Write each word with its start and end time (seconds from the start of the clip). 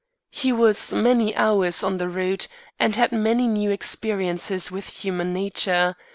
He 0.31 0.51
was 0.51 0.95
many 0.95 1.35
hours 1.35 1.83
on 1.83 1.99
the 1.99 2.09
route 2.09 2.47
and 2.79 2.95
had 2.95 3.11
many 3.11 3.47
new 3.47 3.69
experiences 3.69 4.71
with 4.71 5.03
human 5.05 5.31
nature. 5.31 5.95